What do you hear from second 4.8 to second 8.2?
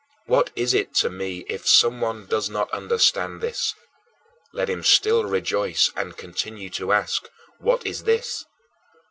still rejoice and continue to ask, "What is